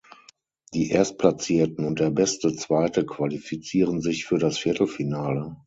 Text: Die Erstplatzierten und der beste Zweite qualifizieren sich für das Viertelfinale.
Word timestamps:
Die 0.73 0.89
Erstplatzierten 0.89 1.85
und 1.85 1.99
der 1.99 2.09
beste 2.09 2.55
Zweite 2.55 3.05
qualifizieren 3.05 4.01
sich 4.01 4.25
für 4.25 4.39
das 4.39 4.57
Viertelfinale. 4.57 5.55